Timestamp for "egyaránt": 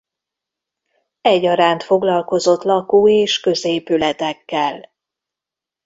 1.21-1.83